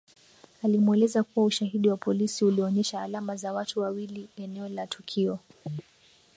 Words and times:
Alimueleza 0.63 1.23
kuwa 1.23 1.45
Ushahidi 1.45 1.89
wa 1.89 1.97
polisi 1.97 2.45
ulionyesha 2.45 3.01
alama 3.01 3.35
za 3.35 3.53
watu 3.53 3.79
waiwili 3.79 4.29
eneo 4.37 4.67
la 4.69 4.87
tukio 4.87 5.39